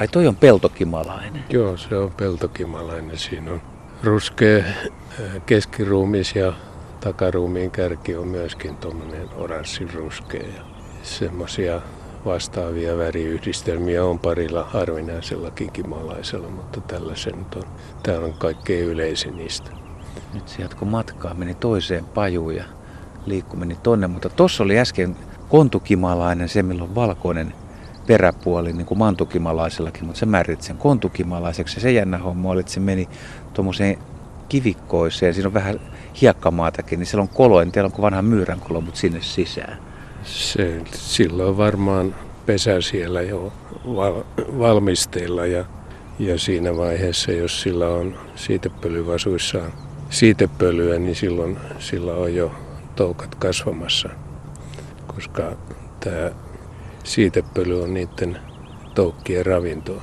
Ai 0.00 0.08
toi 0.08 0.26
on 0.26 0.36
peltokimalainen. 0.36 1.44
Joo, 1.50 1.76
se 1.76 1.96
on 1.96 2.12
peltokimalainen. 2.12 3.18
Siinä 3.18 3.52
on 3.52 3.60
ruskea 4.02 4.64
keskiruumis 5.46 6.34
ja 6.36 6.52
takaruumiin 7.00 7.70
kärki 7.70 8.16
on 8.16 8.28
myöskin 8.28 8.76
tuommoinen 8.76 9.28
ruskea. 9.94 10.42
Ja 10.42 10.62
semmoisia 11.02 11.80
vastaavia 12.24 12.96
väriyhdistelmiä 12.96 14.04
on 14.04 14.18
parilla 14.18 14.64
harvinaisellakin 14.64 15.72
kimalaisella, 15.72 16.48
mutta 16.48 16.80
tällaisen 16.80 17.34
on, 17.56 17.62
tämä 18.02 18.18
on 18.18 18.34
kaikkein 18.34 18.84
yleisin 18.84 19.36
niistä. 19.36 19.70
Nyt 20.34 20.48
se 20.48 20.62
jatko 20.62 20.84
matkaa, 20.84 21.34
meni 21.34 21.54
toiseen 21.54 22.04
pajuun 22.04 22.56
ja 22.56 22.64
liikku 23.26 23.56
meni 23.56 23.76
tonne, 23.82 24.06
mutta 24.06 24.28
tuossa 24.28 24.64
oli 24.64 24.78
äsken 24.78 25.16
kontukimalainen, 25.48 26.48
se 26.48 26.62
milloin 26.62 26.94
valkoinen 26.94 27.54
peräpuoli, 28.06 28.72
niin 28.72 28.86
kuin 28.86 28.98
mantukimalaisellakin, 28.98 30.04
mutta 30.04 30.18
se 30.18 30.26
määritit 30.26 30.62
sen 30.62 30.76
kontukimalaiseksi. 30.76 31.76
Ja 31.76 31.80
se 31.80 31.92
jännä 31.92 32.18
homma 32.18 32.50
oli, 32.50 32.60
että 32.60 32.72
se 32.72 32.80
meni 32.80 33.08
tuommoiseen 33.54 33.98
kivikkoiseen, 34.48 35.34
siinä 35.34 35.46
on 35.48 35.54
vähän 35.54 35.80
hiekkamaatakin, 36.20 36.98
niin 36.98 37.06
siellä 37.06 37.22
on 37.22 37.28
kolo, 37.28 37.60
en 37.60 37.72
tiedä 37.72 37.86
onko 37.86 38.02
vanha 38.02 38.22
myyränkolo, 38.22 38.80
mutta 38.80 39.00
sinne 39.00 39.20
sisään. 39.20 39.78
Se, 40.22 40.80
silloin 40.92 41.56
varmaan 41.56 42.14
pesä 42.46 42.80
siellä 42.80 43.22
jo 43.22 43.52
val, 43.86 44.22
valmisteilla 44.58 45.46
ja, 45.46 45.64
ja 46.18 46.38
siinä 46.38 46.76
vaiheessa, 46.76 47.32
jos 47.32 47.62
sillä 47.62 47.88
on 47.88 48.18
siitepölyvasuissaan 48.34 49.72
siitepölyä, 50.10 50.98
niin 50.98 51.14
silloin 51.14 51.58
sillä 51.78 52.14
on 52.14 52.34
jo 52.34 52.52
toukat 52.96 53.34
kasvamassa, 53.34 54.08
koska 55.06 55.42
tämä 56.00 56.30
siitepöly 57.06 57.82
on 57.82 57.94
niiden 57.94 58.38
toukkien 58.94 59.46
ravintoa. 59.46 60.02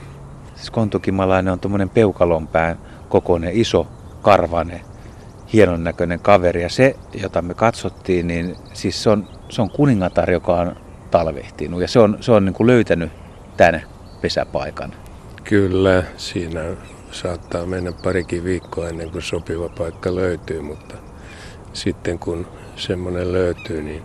Siis 0.55 0.71
kontukimalainen 0.71 1.53
on 1.53 1.59
tuommoinen 1.59 1.89
peukalonpään 1.89 2.79
kokoinen 3.09 3.51
iso 3.53 3.87
karvane, 4.21 4.81
hienon 5.53 5.83
näköinen 5.83 6.19
kaveri. 6.19 6.61
Ja 6.61 6.69
se, 6.69 6.95
jota 7.21 7.41
me 7.41 7.53
katsottiin, 7.53 8.27
niin 8.27 8.55
siis 8.73 9.03
se 9.03 9.09
on, 9.09 9.27
se 9.49 9.61
on 9.61 9.69
kuningatar, 9.69 10.31
joka 10.31 10.55
on 10.55 10.75
talvehtinut. 11.11 11.81
Ja 11.81 11.87
se 11.87 11.99
on, 11.99 12.17
se 12.21 12.31
on 12.31 12.45
niin 12.45 12.53
kuin 12.53 12.67
löytänyt 12.67 13.11
tämän 13.57 13.81
pesäpaikan. 14.21 14.93
Kyllä, 15.43 16.03
siinä 16.17 16.61
saattaa 17.11 17.65
mennä 17.65 17.91
parikin 18.03 18.43
viikkoa 18.43 18.89
ennen 18.89 19.11
kuin 19.11 19.21
sopiva 19.21 19.69
paikka 19.69 20.15
löytyy, 20.15 20.61
mutta 20.61 20.95
sitten 21.73 22.19
kun 22.19 22.47
semmoinen 22.75 23.31
löytyy, 23.31 23.81
niin, 23.81 24.03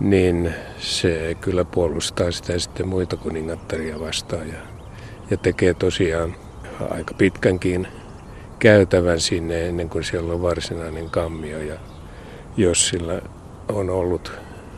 niin 0.00 0.54
se 0.78 1.36
kyllä 1.40 1.64
puolustaa 1.64 2.30
sitä 2.30 2.58
sitten 2.58 2.88
muita 2.88 3.16
kuningattaria 3.16 4.00
vastaan 4.00 4.48
ja, 4.48 4.58
ja 5.30 5.36
tekee 5.36 5.74
tosiaan 5.74 6.34
aika 6.90 7.14
pitkänkin 7.14 7.88
käytävän 8.58 9.20
sinne 9.20 9.66
ennen 9.66 9.88
kuin 9.88 10.04
siellä 10.04 10.32
on 10.32 10.42
varsinainen 10.42 11.10
kammio. 11.10 11.58
Ja 11.58 11.74
jos 12.56 12.88
sillä 12.88 13.20
on 13.68 13.90
ollut 13.90 14.32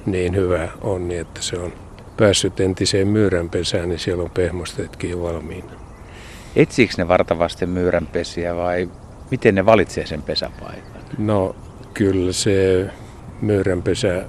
niin 0.07 0.37
hyvä 0.37 0.69
onni, 0.81 1.17
että 1.17 1.43
se 1.43 1.57
on 1.57 1.73
päässyt 2.17 2.61
entiseen 2.61 3.09
myyränpesään, 3.09 3.89
niin 3.89 3.99
siellä 3.99 4.23
on 4.23 4.31
pehmostetkin 4.31 5.11
jo 5.11 5.23
valmiina. 5.23 5.73
Etsiikö 6.57 6.95
ne 6.99 7.09
vartavasti 7.09 7.67
myyränpesiä 7.67 8.57
vai 8.57 8.89
miten 9.31 9.55
ne 9.55 9.67
valitsee 9.67 10.07
sen 10.07 10.23
pesäpaikan? 10.23 11.03
No 11.19 11.57
kyllä 11.95 12.33
se 12.33 12.87
myyränpesä 13.41 14.25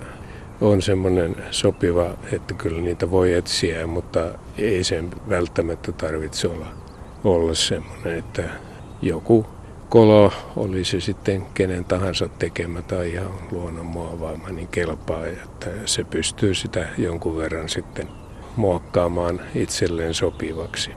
on 0.62 0.82
semmoinen 0.82 1.36
sopiva, 1.52 2.18
että 2.34 2.54
kyllä 2.54 2.82
niitä 2.82 3.12
voi 3.12 3.34
etsiä, 3.34 3.88
mutta 3.88 4.20
ei 4.58 4.84
sen 4.84 5.10
välttämättä 5.30 5.92
tarvitse 5.92 6.48
olla, 6.48 6.68
olla 7.24 7.54
semmoinen, 7.54 8.18
että 8.20 8.44
joku 9.02 9.46
kolo, 9.90 10.34
oli 10.56 10.84
se 10.84 11.00
sitten 11.00 11.46
kenen 11.54 11.86
tahansa 11.86 12.30
tekemä 12.40 12.82
tai 12.82 13.10
ihan 13.10 13.32
luonnon 13.52 13.86
muovaama, 13.86 14.50
niin 14.50 14.68
kelpaa, 14.68 15.26
että 15.26 15.70
se 15.86 16.04
pystyy 16.04 16.54
sitä 16.54 16.88
jonkun 16.98 17.38
verran 17.38 17.70
sitten 17.70 18.10
muokkaamaan 18.56 19.42
itselleen 19.56 20.14
sopivaksi. 20.14 20.92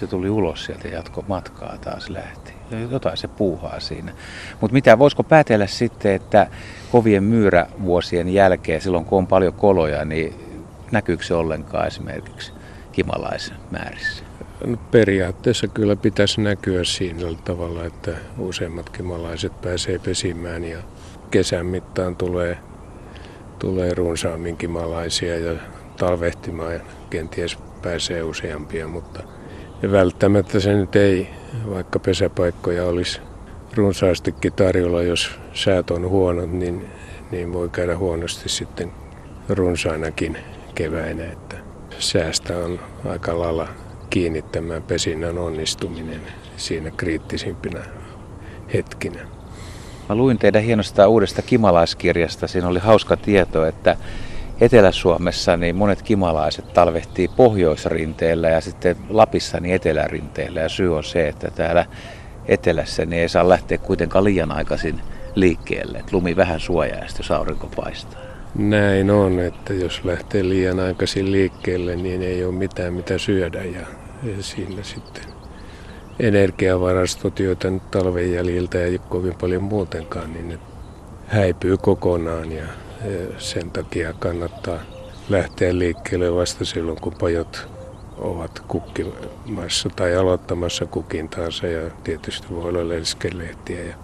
Se 0.00 0.06
tuli 0.06 0.30
ulos 0.30 0.64
sieltä 0.64 0.88
ja 0.88 0.94
jatko 0.94 1.24
matkaa 1.28 1.78
taas 1.78 2.10
lähti. 2.10 2.52
Jotain 2.90 3.16
se 3.16 3.28
puuhaa 3.28 3.80
siinä. 3.80 4.12
Mutta 4.60 4.72
mitä, 4.72 4.98
voisiko 4.98 5.22
päätellä 5.22 5.66
sitten, 5.66 6.12
että 6.12 6.46
kovien 6.92 7.24
myyrävuosien 7.24 8.28
jälkeen, 8.28 8.80
silloin 8.80 9.04
kun 9.04 9.18
on 9.18 9.26
paljon 9.26 9.52
koloja, 9.52 10.04
niin 10.04 10.34
näkyykö 10.92 11.24
se 11.24 11.34
ollenkaan 11.34 11.86
esimerkiksi 11.86 12.52
kimalaisen 12.92 13.56
määrissä? 13.70 14.24
No, 14.66 14.76
periaatteessa 14.90 15.68
kyllä 15.68 15.96
pitäisi 15.96 16.40
näkyä 16.40 16.84
siinä 16.84 17.26
tavalla, 17.44 17.84
että 17.84 18.12
useimmat 18.38 18.90
kimalaiset 18.90 19.60
pääsee 19.60 19.98
pesimään 19.98 20.64
ja 20.64 20.78
kesän 21.30 21.66
mittaan 21.66 22.16
tulee, 22.16 22.58
tulee 23.58 23.94
runsaammin 23.94 24.56
kimalaisia 24.56 25.38
ja 25.38 25.60
talvehtimaan 25.96 26.74
ja 26.74 26.80
kenties 27.10 27.58
pääsee 27.82 28.22
useampia, 28.22 28.88
mutta 28.88 29.22
ja 29.82 29.92
välttämättä 29.92 30.60
se 30.60 30.74
nyt 30.74 30.96
ei, 30.96 31.28
vaikka 31.70 31.98
pesäpaikkoja 31.98 32.84
olisi 32.84 33.20
runsaastikin 33.74 34.52
tarjolla, 34.52 35.02
jos 35.02 35.30
säät 35.52 35.90
on 35.90 36.08
huonot, 36.08 36.50
niin, 36.50 36.88
niin 37.30 37.52
voi 37.52 37.68
käydä 37.68 37.96
huonosti 37.96 38.48
sitten 38.48 38.92
runsainakin 39.48 40.36
keväinä, 40.74 41.24
että 41.24 41.56
säästä 41.98 42.58
on 42.58 42.80
aika 43.08 43.38
lailla 43.38 43.68
kiinni 44.10 44.42
tämän 44.42 44.82
pesinnän 44.82 45.38
onnistuminen 45.38 46.20
siinä 46.56 46.90
kriittisimpinä 46.90 47.80
hetkinä. 48.74 49.20
Mä 50.08 50.14
luin 50.14 50.38
teidän 50.38 50.62
hienosta 50.62 51.08
uudesta 51.08 51.42
kimalaiskirjasta. 51.42 52.48
Siinä 52.48 52.68
oli 52.68 52.78
hauska 52.78 53.16
tieto, 53.16 53.66
että 53.66 53.96
Etelä-Suomessa 54.60 55.56
niin 55.56 55.76
monet 55.76 56.02
kimalaiset 56.02 56.72
talvehtii 56.72 57.28
pohjoisrinteellä 57.28 58.48
ja 58.48 58.60
sitten 58.60 58.96
Lapissa 59.08 59.60
niin 59.60 59.74
etelärinteellä. 59.74 60.60
Ja 60.60 60.68
syy 60.68 60.96
on 60.96 61.04
se, 61.04 61.28
että 61.28 61.50
täällä 61.50 61.86
etelässä 62.46 63.06
niin 63.06 63.22
ei 63.22 63.28
saa 63.28 63.48
lähteä 63.48 63.78
kuitenkaan 63.78 64.24
liian 64.24 64.52
aikaisin 64.52 65.00
liikkeelle. 65.34 65.98
Että 65.98 66.16
lumi 66.16 66.36
vähän 66.36 66.60
suojaa, 66.60 67.04
jos 67.18 67.30
aurinko 67.30 67.70
paistaa. 67.76 68.20
Näin 68.54 69.10
on, 69.10 69.40
että 69.40 69.74
jos 69.74 70.04
lähtee 70.04 70.48
liian 70.48 70.80
aikaisin 70.80 71.32
liikkeelle, 71.32 71.96
niin 71.96 72.22
ei 72.22 72.44
ole 72.44 72.54
mitään 72.54 72.94
mitä 72.94 73.18
syödä 73.18 73.62
ja, 73.64 73.86
siinä 74.40 74.82
sitten 74.82 75.24
energiavarastot, 76.18 77.40
joita 77.40 77.70
nyt 77.70 77.90
talven 77.90 78.32
jäljiltä 78.32 78.78
ei 78.78 78.90
ole 78.90 79.00
kovin 79.08 79.34
paljon 79.40 79.62
muutenkaan, 79.62 80.32
niin 80.32 80.48
ne 80.48 80.58
häipyy 81.26 81.76
kokonaan 81.76 82.52
ja 82.52 82.64
sen 83.38 83.70
takia 83.70 84.12
kannattaa 84.12 84.78
lähteä 85.28 85.78
liikkeelle 85.78 86.34
vasta 86.34 86.64
silloin, 86.64 87.00
kun 87.00 87.14
pajot 87.20 87.68
ovat 88.18 88.62
kukkimassa 88.68 89.88
tai 89.96 90.16
aloittamassa 90.16 90.86
kukintaansa 90.86 91.66
ja 91.66 91.90
tietysti 92.04 92.46
voi 92.50 92.68
olla 92.68 92.88
lenskelehtiä 92.88 93.84
ja 93.84 93.94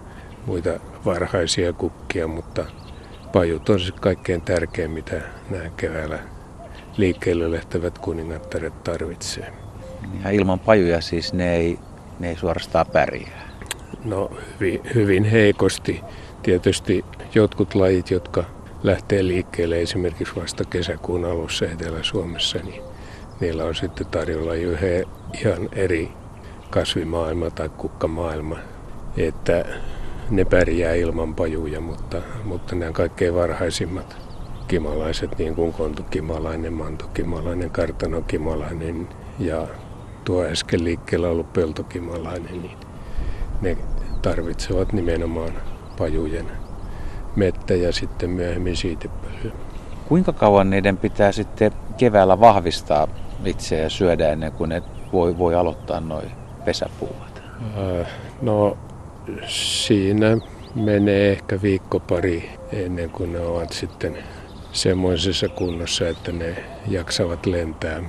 muita 0.45 0.69
varhaisia 1.05 1.73
kukkia, 1.73 2.27
mutta 2.27 2.65
pajut 3.33 3.69
on 3.69 3.79
se 3.79 3.91
kaikkein 4.01 4.41
tärkein, 4.41 4.91
mitä 4.91 5.21
nämä 5.49 5.69
keväällä 5.77 6.19
liikkeelle 6.97 7.51
lähtevät 7.51 7.97
kuningattaret 7.97 8.83
tarvitsee. 8.83 9.53
Ja 10.23 10.29
ilman 10.29 10.59
pajuja 10.59 11.01
siis 11.01 11.33
ne 11.33 11.55
ei, 11.55 11.79
ne 12.19 12.29
ei 12.29 12.35
suorastaan 12.35 12.85
pärjää? 12.93 13.47
No 14.05 14.31
hyvin, 14.59 14.81
hyvin 14.95 15.23
heikosti. 15.23 16.01
Tietysti 16.43 17.05
jotkut 17.35 17.75
lajit, 17.75 18.11
jotka 18.11 18.43
lähtee 18.83 19.27
liikkeelle 19.27 19.81
esimerkiksi 19.81 20.35
vasta 20.35 20.63
kesäkuun 20.65 21.25
alussa 21.25 21.65
Etelä-Suomessa, 21.65 22.59
niin 22.63 22.81
niillä 23.39 23.63
on 23.63 23.75
sitten 23.75 24.07
tarjolla 24.07 24.55
jo 24.55 24.71
ihan 25.43 25.69
eri 25.71 26.11
kasvimaailma 26.69 27.49
tai 27.49 27.69
kukkamaailma. 27.69 28.57
Että 29.17 29.65
ne 30.29 30.45
pärjää 30.45 30.93
ilman 30.93 31.35
pajuja, 31.35 31.81
mutta, 31.81 32.21
mutta 32.43 32.75
nämä 32.75 32.91
kaikkein 32.91 33.35
varhaisimmat 33.35 34.17
kimalaiset, 34.67 35.37
niin 35.37 35.55
kuin 35.55 35.73
kontukimalainen, 35.73 36.73
mantukimalainen, 36.73 37.69
kartanokimalainen 37.69 39.07
ja 39.39 39.67
tuo 40.25 40.43
äsken 40.43 40.83
liikkeellä 40.83 41.29
ollut 41.29 41.53
peltokimalainen, 41.53 42.61
niin 42.61 42.77
ne 43.61 43.77
tarvitsevat 44.21 44.93
nimenomaan 44.93 45.51
pajujen 45.97 46.66
mettä 47.37 47.73
ja 47.73 47.93
sitten 47.93 48.29
myöhemmin 48.29 48.77
siitepölyä. 48.77 49.51
Kuinka 50.07 50.33
kauan 50.33 50.69
niiden 50.69 50.97
pitää 50.97 51.31
sitten 51.31 51.71
keväällä 51.97 52.39
vahvistaa 52.39 53.07
itseä 53.45 53.79
ja 53.79 53.89
syödä 53.89 54.29
ennen 54.29 54.51
kuin 54.51 54.69
ne 54.69 54.83
voi, 55.13 55.37
voi 55.37 55.55
aloittaa 55.55 55.99
noin 55.99 56.31
pesäpuuhat? 56.65 57.41
Äh, 58.01 58.07
no 58.41 58.77
siinä 59.47 60.37
menee 60.75 61.31
ehkä 61.31 61.61
viikko 61.61 61.99
pari 61.99 62.49
ennen 62.73 63.09
kuin 63.09 63.33
ne 63.33 63.39
ovat 63.39 63.71
sitten 63.71 64.17
semmoisessa 64.71 65.49
kunnossa, 65.49 66.07
että 66.07 66.31
ne 66.31 66.55
jaksavat 66.87 67.45
lentää 67.45 68.03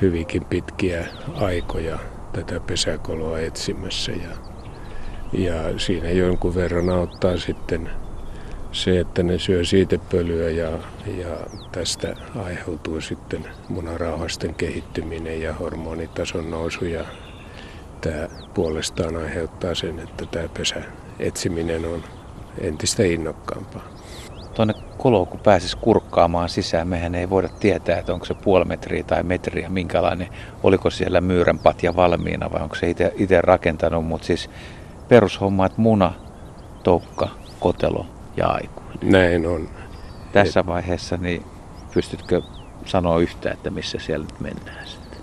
hyvinkin 0.00 0.44
pitkiä 0.44 1.06
aikoja 1.34 1.98
tätä 2.32 2.60
pesäkoloa 2.60 3.38
etsimässä 3.38 4.12
ja, 4.12 4.36
ja 5.32 5.78
siinä 5.78 6.10
jonkun 6.10 6.54
verran 6.54 6.90
auttaa 6.90 7.36
sitten 7.36 7.90
se, 8.76 9.00
että 9.00 9.22
ne 9.22 9.38
syö 9.38 9.64
siitepölyä 9.64 10.50
ja, 10.50 10.70
ja 11.06 11.36
tästä 11.72 12.16
aiheutuu 12.44 13.00
sitten 13.00 13.44
munarauhasten 13.68 14.54
kehittyminen 14.54 15.42
ja 15.42 15.54
hormonitason 15.54 16.50
nousu 16.50 16.84
ja 16.84 17.04
tämä 18.00 18.28
puolestaan 18.54 19.16
aiheuttaa 19.16 19.74
sen, 19.74 19.98
että 19.98 20.26
tämä 20.26 20.48
pesä 20.58 20.82
etsiminen 21.18 21.84
on 21.84 22.04
entistä 22.60 23.02
innokkaampaa. 23.02 23.82
Tuonne 24.54 24.74
koloon, 24.98 25.26
kun 25.26 25.40
pääsisi 25.40 25.76
kurkkaamaan 25.76 26.48
sisään, 26.48 26.88
mehän 26.88 27.14
ei 27.14 27.30
voida 27.30 27.48
tietää, 27.48 27.98
että 27.98 28.12
onko 28.12 28.26
se 28.26 28.34
puoli 28.34 28.64
metriä 28.64 29.02
tai 29.02 29.22
metriä, 29.22 29.68
minkälainen, 29.68 30.28
oliko 30.62 30.90
siellä 30.90 31.20
myyränpatja 31.20 31.96
valmiina 31.96 32.52
vai 32.52 32.62
onko 32.62 32.74
se 32.74 32.94
itse 33.16 33.40
rakentanut, 33.40 34.06
mutta 34.06 34.26
siis 34.26 34.50
perushomma, 35.08 35.66
että 35.66 35.80
muna, 35.80 36.12
toukka, 36.82 37.28
kotelo 37.60 38.15
ja 38.36 38.46
aikuinen. 38.46 38.98
Näin 39.02 39.46
on. 39.46 39.68
Tässä 40.32 40.66
vaiheessa, 40.66 41.16
niin 41.16 41.42
pystytkö 41.94 42.42
sanoa 42.84 43.18
yhtä, 43.18 43.50
että 43.50 43.70
missä 43.70 43.98
siellä 43.98 44.26
nyt 44.26 44.40
mennään 44.40 44.86
sitten? 44.86 45.18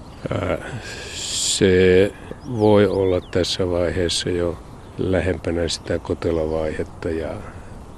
Se 1.13 2.11
voi 2.59 2.87
olla 2.87 3.21
tässä 3.21 3.69
vaiheessa 3.69 4.29
jo 4.29 4.57
lähempänä 4.97 5.67
sitä 5.67 5.99
kotelovaihetta 5.99 7.09
ja 7.09 7.29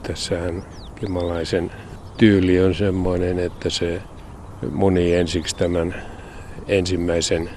tässähän 0.04 0.64
kimalaisen 0.96 1.72
tyyli 2.18 2.64
on 2.64 2.76
semmoinen, 2.76 3.40
että 3.40 3.70
se 3.70 4.02
muni 4.72 5.16
ensiksi 5.16 5.56
tämän 5.56 5.96
ensimmäisen 6.68 7.50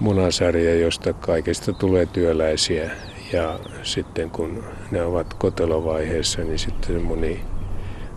munasarja, 0.00 0.74
josta 0.74 1.12
kaikista 1.12 1.72
tulee 1.72 2.06
työläisiä 2.06 2.90
ja 3.32 3.58
sitten 3.82 4.30
kun 4.30 4.64
ne 4.90 5.02
ovat 5.02 5.34
kotelovaiheessa, 5.34 6.42
niin 6.42 6.58
sitten 6.84 7.00
se 7.00 7.06
muni, 7.06 7.40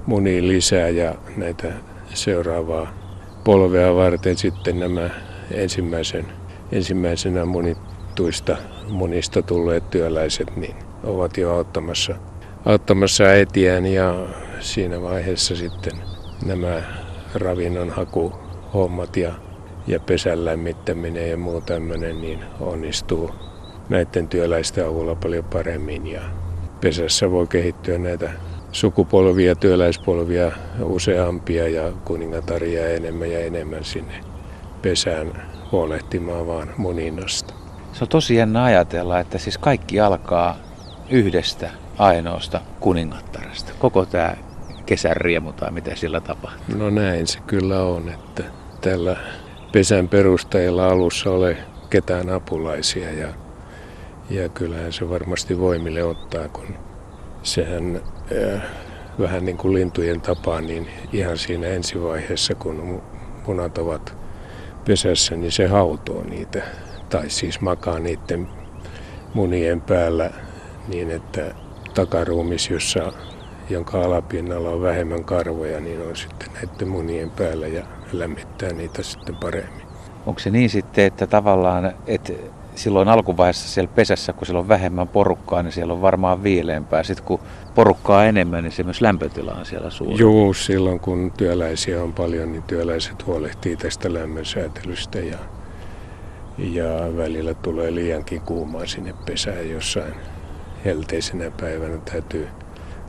muni 0.05 0.47
lisää 0.47 0.89
ja 0.89 1.15
näitä 1.37 1.73
seuraavaa 2.13 2.93
polvea 3.43 3.95
varten 3.95 4.37
sitten 4.37 4.79
nämä 4.79 5.09
ensimmäisen, 5.51 6.25
ensimmäisenä 6.71 7.45
munittuista 7.45 8.57
munista 8.89 9.41
tulleet 9.41 9.89
työläiset 9.89 10.55
niin 10.55 10.75
ovat 11.03 11.37
jo 11.37 11.53
auttamassa, 11.53 12.15
auttamassa 12.65 13.23
äitiään 13.23 13.85
ja 13.85 14.27
siinä 14.59 15.01
vaiheessa 15.01 15.55
sitten 15.55 15.93
nämä 16.45 16.81
ravinnon 17.35 17.89
hakuhommat 17.89 19.17
ja, 19.17 19.33
ja 19.87 19.99
pesän 19.99 20.45
lämmittäminen 20.45 21.29
ja 21.29 21.37
muu 21.37 21.61
tämmöinen 21.61 22.21
niin 22.21 22.39
onnistuu 22.59 23.31
näiden 23.89 24.27
työläisten 24.27 24.87
avulla 24.87 25.15
paljon 25.15 25.45
paremmin 25.45 26.07
ja 26.07 26.21
pesässä 26.81 27.31
voi 27.31 27.47
kehittyä 27.47 27.97
näitä 27.97 28.31
sukupolvia, 28.71 29.55
työläispolvia 29.55 30.51
useampia 30.81 31.67
ja 31.67 31.91
kuningataria 32.05 32.89
enemmän 32.89 33.31
ja 33.31 33.39
enemmän 33.39 33.83
sinne 33.83 34.13
pesään 34.81 35.43
huolehtimaan 35.71 36.47
vaan 36.47 36.73
muninnasta. 36.77 37.53
Se 37.93 38.03
on 38.03 38.07
tosi 38.07 38.35
jännä 38.35 38.63
ajatella, 38.63 39.19
että 39.19 39.37
siis 39.37 39.57
kaikki 39.57 39.99
alkaa 39.99 40.57
yhdestä 41.09 41.69
ainoasta 41.97 42.61
kuningattaresta. 42.79 43.71
Koko 43.79 44.05
tämä 44.05 44.35
kesän 44.85 45.15
riemu 45.15 45.53
tai 45.53 45.71
mitä 45.71 45.95
sillä 45.95 46.21
tapahtuu. 46.21 46.77
No 46.77 46.89
näin 46.89 47.27
se 47.27 47.39
kyllä 47.39 47.83
on, 47.83 48.09
että 48.09 48.43
tällä 48.81 49.17
pesän 49.71 50.07
perustajilla 50.07 50.87
alussa 50.87 51.31
ole 51.31 51.57
ketään 51.89 52.29
apulaisia 52.29 53.11
ja, 53.11 53.27
ja 54.29 54.49
kyllähän 54.49 54.93
se 54.93 55.09
varmasti 55.09 55.59
voimille 55.59 56.03
ottaa, 56.03 56.49
kun 56.49 56.67
sehän 57.43 58.01
vähän 59.19 59.45
niin 59.45 59.57
kuin 59.57 59.73
lintujen 59.73 60.21
tapaan, 60.21 60.67
niin 60.67 60.87
ihan 61.13 61.37
siinä 61.37 61.67
ensivaiheessa, 61.67 62.55
kun 62.55 63.01
munat 63.47 63.77
ovat 63.77 64.17
pesässä, 64.85 65.35
niin 65.35 65.51
se 65.51 65.67
hautoo 65.67 66.23
niitä 66.23 66.61
tai 67.09 67.29
siis 67.29 67.61
makaa 67.61 67.99
niiden 67.99 68.47
munien 69.33 69.81
päällä 69.81 70.31
niin, 70.87 71.11
että 71.11 71.55
takaruumis, 71.93 72.69
jossa, 72.69 73.13
jonka 73.69 74.01
alapinnalla 74.01 74.69
on 74.69 74.81
vähemmän 74.81 75.23
karvoja, 75.23 75.79
niin 75.79 76.01
on 76.01 76.15
sitten 76.15 76.49
näiden 76.53 76.87
munien 76.87 77.29
päällä 77.29 77.67
ja 77.67 77.85
lämmittää 78.13 78.73
niitä 78.73 79.03
sitten 79.03 79.35
paremmin. 79.35 79.87
Onko 80.25 80.39
se 80.39 80.49
niin 80.49 80.69
sitten, 80.69 81.05
että 81.05 81.27
tavallaan, 81.27 81.93
että 82.07 82.33
silloin 82.77 83.07
alkuvaiheessa 83.07 83.69
siellä 83.69 83.91
pesässä, 83.95 84.33
kun 84.33 84.45
siellä 84.47 84.59
on 84.59 84.67
vähemmän 84.67 85.07
porukkaa, 85.07 85.63
niin 85.63 85.71
siellä 85.71 85.93
on 85.93 86.01
varmaan 86.01 86.43
viileämpää. 86.43 87.03
Sitten 87.03 87.25
kun 87.25 87.39
porukkaa 87.75 88.25
enemmän, 88.25 88.63
niin 88.63 88.71
se 88.71 88.83
myös 88.83 89.01
lämpötila 89.01 89.51
on 89.51 89.65
siellä 89.65 89.89
suuri. 89.89 90.19
Joo, 90.19 90.53
silloin 90.53 90.99
kun 90.99 91.31
työläisiä 91.37 92.03
on 92.03 92.13
paljon, 92.13 92.51
niin 92.51 92.63
työläiset 92.63 93.25
huolehtii 93.25 93.77
tästä 93.77 94.13
lämmönsäätelystä 94.13 95.19
ja 95.19 95.37
ja 96.57 97.17
välillä 97.17 97.53
tulee 97.53 97.95
liiankin 97.95 98.41
kuumaa 98.41 98.85
sinne 98.85 99.13
pesään 99.25 99.69
jossain 99.69 100.13
helteisenä 100.85 101.51
päivänä 101.59 101.97
täytyy 101.97 102.47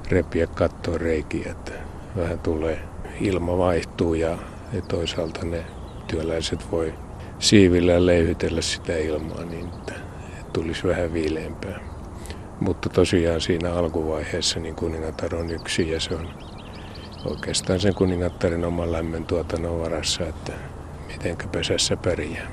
repiä 0.08 0.46
kattoa 0.46 0.98
reikiä, 0.98 1.50
että 1.50 1.72
vähän 2.16 2.38
tulee 2.38 2.78
ilma 3.20 3.58
vaihtuu 3.58 4.14
ja, 4.14 4.38
ja 4.72 4.82
toisaalta 4.82 5.44
ne 5.44 5.64
työläiset 6.06 6.72
voi 6.72 6.94
siivillä 7.38 8.06
leyhytellä 8.06 8.62
sitä 8.62 8.96
ilmaa 8.96 9.44
niin, 9.44 9.68
että 9.68 9.94
tulisi 10.52 10.88
vähän 10.88 11.12
viileämpää. 11.12 11.80
Mutta 12.60 12.88
tosiaan 12.88 13.40
siinä 13.40 13.74
alkuvaiheessa 13.74 14.60
niin 14.60 14.74
kuningatar 14.74 15.34
on 15.34 15.50
yksi 15.50 15.90
ja 15.90 16.00
se 16.00 16.14
on 16.14 16.28
oikeastaan 17.24 17.80
sen 17.80 17.94
kuningattaren 17.94 18.64
oman 18.64 18.92
lämmön 18.92 19.24
tuotannon 19.24 19.80
varassa, 19.80 20.24
että 20.24 20.52
mitenkä 21.06 21.46
pesässä 21.46 21.96
pärjää. 21.96 22.46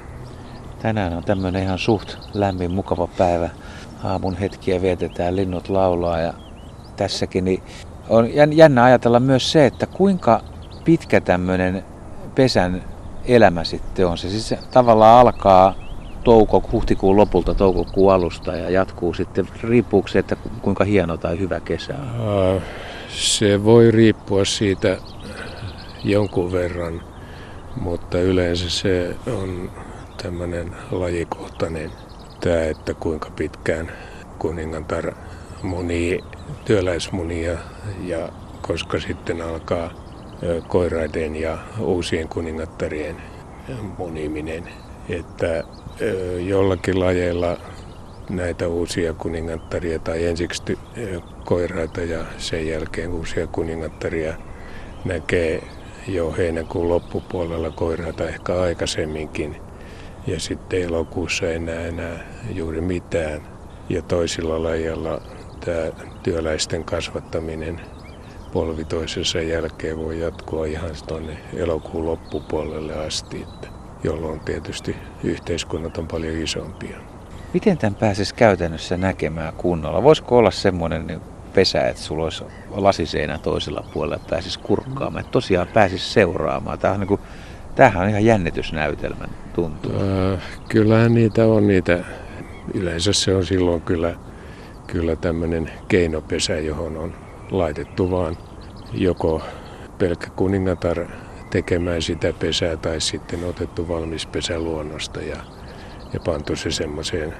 Tänään 0.82 1.14
on 1.14 1.24
tämmöinen 1.24 1.64
ihan 1.64 1.80
suht 1.80 2.16
lämmin, 2.34 2.72
mukava 2.72 3.08
päivä. 3.08 3.50
Aamun 4.04 4.38
hetkiä 4.38 4.82
vietetään, 4.82 5.36
linnut 5.36 5.70
laulaa 5.70 6.20
ja 6.20 6.34
tässäkin 6.96 7.46
niin 7.46 7.64
on 8.10 8.58
jännä 8.58 8.84
ajatella 8.84 9.20
myös 9.20 9.52
se, 9.52 9.66
että 9.66 9.86
kuinka 9.86 10.42
pitkä 10.86 11.22
tämmöinen 11.22 11.84
pesän 12.36 12.84
elämä 13.28 13.64
sitten 13.64 14.08
on. 14.08 14.18
Se 14.18 14.30
siis 14.30 14.56
tavallaan 14.72 15.20
alkaa 15.20 15.76
touko, 16.24 16.64
huhtikuun 16.72 17.18
lopulta 17.18 17.54
toukokuun 17.54 18.14
alusta 18.14 18.56
ja 18.56 18.70
jatkuu 18.70 19.14
sitten, 19.14 19.48
riippuu 19.64 20.08
se, 20.08 20.20
että 20.20 20.36
kuinka 20.62 20.84
hieno 20.84 21.18
tai 21.18 21.40
hyvä 21.40 21.60
kesä 21.60 21.94
on? 22.20 22.62
Se 23.10 23.64
voi 23.64 23.92
riippua 23.92 24.46
siitä 24.46 24.98
jonkun 26.04 26.52
verran, 26.52 27.02
mutta 27.82 28.20
yleensä 28.20 28.70
se 28.70 29.16
on 29.28 29.72
tämmöinen 30.24 30.76
lajikohtainen 30.92 31.92
tämä, 32.40 32.64
että 32.64 32.94
kuinka 32.94 33.30
pitkään 33.36 33.92
kuningantar 34.40 35.14
muni 35.64 36.20
työläismunia 36.66 37.58
ja 38.04 38.30
koska 38.62 39.00
sitten 39.00 39.42
alkaa 39.42 40.05
koiraiden 40.68 41.36
ja 41.36 41.58
uusien 41.80 42.30
kuningattarien 42.30 43.16
muniminen. 43.98 44.64
Että 45.10 45.64
jollakin 46.48 47.00
lajeilla 47.00 47.58
näitä 48.30 48.68
uusia 48.68 49.14
kuningattaria 49.14 50.00
tai 50.00 50.26
ensiksi 50.26 50.80
koiraita 51.46 52.02
ja 52.02 52.26
sen 52.38 52.68
jälkeen 52.68 53.12
uusia 53.12 53.48
kuningattaria 53.48 54.34
näkee 55.06 55.64
jo 56.08 56.32
heinäkuun 56.38 56.90
loppupuolella 56.90 57.72
koiraita 57.72 58.28
ehkä 58.28 58.62
aikaisemminkin 58.62 59.56
ja 60.28 60.40
sitten 60.40 60.82
elokuussa 60.82 61.46
ei 61.46 61.60
näe 61.60 61.88
enää 61.88 62.20
juuri 62.54 62.82
mitään. 62.82 63.42
Ja 63.90 64.02
toisilla 64.02 64.64
lajilla 64.64 65.22
tämä 65.66 66.08
työläisten 66.24 66.84
kasvattaminen 66.84 67.82
polvi 68.56 68.86
toisensa 68.86 69.42
jälkeen 69.42 69.98
voi 69.98 70.20
jatkua 70.20 70.66
ihan 70.66 70.90
tuonne 71.08 71.38
elokuun 71.58 72.06
loppupuolelle 72.06 73.06
asti, 73.06 73.42
että 73.42 73.68
jolloin 74.04 74.40
tietysti 74.40 74.96
yhteiskunnat 75.24 75.98
on 75.98 76.08
paljon 76.08 76.38
isompia. 76.38 76.98
Miten 77.54 77.78
tämän 77.78 77.96
pääsisi 77.96 78.36
käytännössä 78.36 78.98
näkemään 78.98 79.54
kunnolla? 79.54 80.04
Voisiko 80.04 80.38
olla 80.38 80.52
semmoinen 80.52 81.22
pesä, 81.54 81.88
että 81.88 82.02
sulla 82.02 82.24
olisi 82.24 82.44
lasiseinä 82.70 83.38
toisella 83.38 83.86
puolella, 83.94 84.24
pääsisi 84.30 84.60
kurkkaamaan, 84.60 85.20
että 85.20 85.32
tosiaan 85.32 85.68
pääsisi 85.68 86.14
seuraamaan. 86.14 86.80
Tämä 86.80 86.94
on 86.94 87.00
niin 87.00 87.08
kuin 87.08 87.22
Tämähän 87.76 88.04
on 88.04 88.10
ihan 88.10 88.26
jännitysnäytelmän 88.26 89.30
tuntuu. 89.54 89.92
Äh, 89.92 90.42
kyllähän 90.70 91.14
niitä 91.14 91.46
on 91.46 91.68
niitä. 91.68 92.00
Yleensä 92.74 93.14
se 93.14 93.36
on 93.36 93.46
silloin 93.46 93.82
kyllä, 93.82 94.16
kyllä 94.88 95.16
tämmöinen 95.16 95.72
keinopesä, 95.88 96.54
johon 96.54 96.98
on 96.98 97.25
laitettu 97.52 98.12
vaan 98.12 98.38
joko 98.94 99.42
pelkkä 99.98 100.28
kuningatar 100.30 101.08
tekemään 101.50 102.02
sitä 102.02 102.34
pesää 102.34 102.78
tai 102.78 103.02
sitten 103.02 103.44
otettu 103.44 103.88
valmis 103.88 104.26
pesä 104.26 104.60
luonnosta 104.60 105.22
ja, 105.22 105.38
ja 106.14 106.20
pantu 106.26 106.56
se 106.56 106.72
semmoiseen 106.72 107.34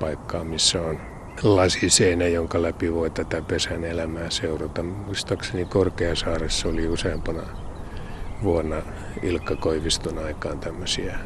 paikkaan, 0.00 0.46
missä 0.46 0.82
on 0.82 1.00
lasiseinä, 1.42 2.26
jonka 2.26 2.62
läpi 2.62 2.94
voi 2.94 3.10
tätä 3.10 3.42
pesän 3.42 3.84
elämää 3.84 4.30
seurata. 4.30 4.82
Muistaakseni 4.82 5.64
Korkeasaaressa 5.64 6.68
oli 6.68 6.88
useampana 6.88 7.42
vuonna 8.42 8.82
Ilkka 9.22 9.56
Koiviston 9.56 10.18
aikaan 10.18 10.58
tämmöisiä 10.58 11.18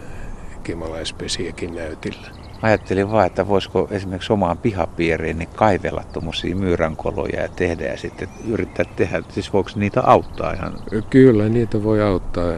kimalaispesiäkin 0.64 1.74
näytillä. 1.74 2.39
Ajattelin 2.62 3.10
vaan, 3.12 3.26
että 3.26 3.48
voisiko 3.48 3.88
esimerkiksi 3.90 4.32
omaan 4.32 4.58
pihapiiriin 4.58 5.38
niin 5.38 5.48
kaivella 5.56 6.04
tuommoisia 6.12 6.56
myyränkoloja 6.56 7.42
ja 7.42 7.48
tehdä 7.48 7.84
ja 7.84 7.96
sitten 7.96 8.28
yrittää 8.48 8.84
tehdä. 8.96 9.22
Siis 9.28 9.52
voiko 9.52 9.70
niitä 9.74 10.00
auttaa 10.04 10.52
ihan? 10.52 10.78
Kyllä, 11.10 11.48
niitä 11.48 11.82
voi 11.82 12.02
auttaa. 12.02 12.52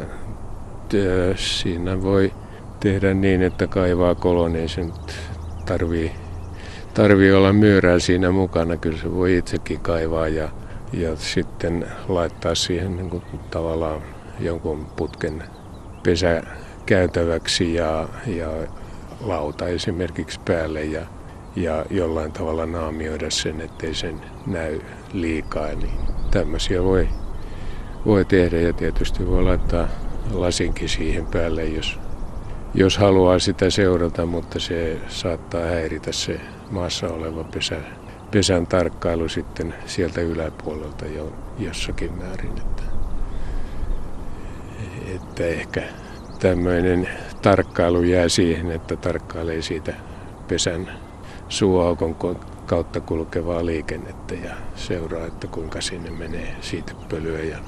Siinä 1.37 2.02
voi 2.02 2.32
tehdä 2.80 3.14
niin, 3.14 3.42
että 3.42 3.66
kaivaa 3.66 4.14
kolon, 4.14 4.56
ei 4.56 4.68
se 4.68 4.80
nyt 4.80 5.14
tarvii, 5.66 6.12
tarvii 6.94 7.32
olla 7.32 7.52
myyrää 7.52 7.99
siinä 7.99 8.30
mukana. 8.30 8.76
Kyllä 8.76 8.99
se 8.99 9.14
voi 9.14 9.37
itsekin 9.37 9.80
kaivaa 9.80 10.28
ja, 10.28 10.49
ja 10.92 11.16
sitten 11.16 11.87
laittaa 12.09 12.54
siihen 12.54 12.97
niin 12.97 13.11
kuin 13.11 13.23
tavallaan 13.50 14.02
jonkun 14.40 14.87
putken 14.97 15.42
pesä 16.02 16.42
käytäväksi 16.87 17.75
ja, 17.75 18.09
ja 18.26 18.49
lauta 19.23 19.69
esimerkiksi 19.69 20.41
päälle 20.45 20.85
ja, 20.85 21.07
ja 21.57 21.85
jollain 21.91 22.33
tavalla 22.33 22.67
naamioida 22.67 23.31
sen, 23.31 23.61
ettei 23.61 23.95
sen 23.95 24.21
näy 24.47 24.81
liikaa. 25.12 25.67
Niin 25.67 25.99
tämmöisiä 26.31 26.85
voi, 26.85 27.09
voi 28.07 28.25
tehdä 28.25 28.61
ja 28.61 28.73
tietysti 28.73 29.26
voi 29.26 29.43
laittaa 29.43 29.88
lasinkin 30.31 30.88
siihen 30.88 31.26
päälle, 31.26 31.64
jos, 31.64 31.99
jos 32.75 32.99
haluaa 32.99 33.38
sitä 33.38 33.71
seurata, 33.71 34.26
mutta 34.26 34.61
se 34.61 34.99
saattaa 35.09 35.67
häiritä 35.67 36.12
se 36.12 36.41
maassa 36.71 37.09
oleva 37.09 37.45
pesä, 37.45 37.76
pesän 38.31 38.67
tarkkailu 38.67 39.29
sitten 39.29 39.75
sieltä 39.87 40.21
yläpuolelta 40.21 41.07
jo 41.07 41.33
jossakin 41.59 42.12
määrin. 42.12 42.59
Että, 42.59 42.83
että 45.14 45.47
ehkä 45.47 45.83
tämmöinen 46.38 47.09
tarkkailu 47.42 48.02
jää 48.02 48.28
siihen, 48.28 48.70
että 48.70 48.96
tarkkailee 48.96 49.62
siitä 49.62 49.94
pesän 50.49 50.88
suoaukon 51.49 52.16
kautta 52.66 53.00
kulkevaa 53.00 53.66
liikennettä 53.66 54.34
ja 54.34 54.54
seuraa, 54.75 55.26
että 55.26 55.46
kuinka 55.46 55.80
sinne 55.80 56.11
menee 56.11 56.56
siitepölyä. 56.61 57.38
Ja, 57.38 57.58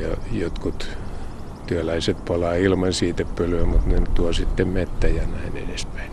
ja 0.00 0.08
jotkut 0.32 0.88
työläiset 1.66 2.24
palaa 2.24 2.54
ilman 2.54 2.92
siitepölyä, 2.92 3.64
mutta 3.64 3.88
ne 3.88 4.02
tuo 4.14 4.32
sitten 4.32 4.68
mettä 4.68 5.08
ja 5.08 5.22
näin 5.26 5.68
edespäin. 5.68 6.10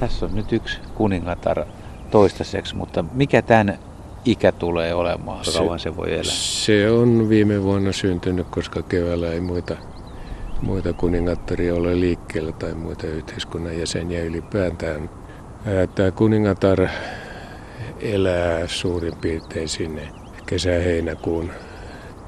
Tässä 0.00 0.26
on 0.26 0.34
nyt 0.34 0.52
yksi 0.52 0.80
kuningatar 0.94 1.64
toistaiseksi, 2.10 2.76
mutta 2.76 3.04
mikä 3.12 3.42
tämän 3.42 3.78
ikä 4.24 4.52
tulee 4.52 4.94
olemaan? 4.94 5.44
Kauan 5.58 5.78
se 5.78 5.96
voi 5.96 6.12
elää? 6.12 6.24
Se 6.24 6.90
on 6.90 7.28
viime 7.28 7.62
vuonna 7.62 7.92
syntynyt, 7.92 8.46
koska 8.50 8.82
keväällä 8.82 9.32
ei 9.32 9.40
muita 9.40 9.76
muita 10.62 10.92
kuningattaria 10.92 11.74
ole 11.74 12.00
liikkeellä 12.00 12.52
tai 12.52 12.74
muita 12.74 13.06
yhteiskunnan 13.06 13.78
jäseniä 13.78 14.22
ylipäätään. 14.22 15.10
Tämä 15.94 16.10
kuningatar 16.10 16.88
elää 18.00 18.66
suurin 18.66 19.16
piirtein 19.20 19.68
sinne 19.68 20.08
kesä-heinäkuun 20.46 21.50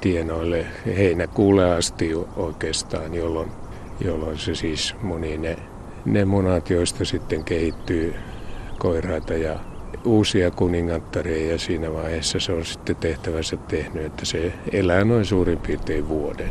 tienoille, 0.00 0.66
heinäkuulle 0.96 1.74
asti 1.74 2.14
oikeastaan, 2.36 3.14
jolloin, 3.14 3.50
jolloin 4.04 4.38
se 4.38 4.54
siis 4.54 4.94
moni 5.02 5.38
ne, 5.38 5.56
ne 6.04 6.24
munat, 6.24 6.70
joista 6.70 7.04
sitten 7.04 7.44
kehittyy 7.44 8.14
koiraita 8.78 9.34
ja 9.34 9.58
uusia 10.04 10.50
kuningattareja 10.50 11.52
ja 11.52 11.58
siinä 11.58 11.92
vaiheessa 11.92 12.40
se 12.40 12.52
on 12.52 12.64
sitten 12.64 12.96
tehtävänsä 12.96 13.56
tehnyt, 13.56 14.04
että 14.04 14.24
se 14.24 14.52
elää 14.72 15.04
noin 15.04 15.24
suurin 15.24 15.58
piirtein 15.58 16.08
vuoden. 16.08 16.50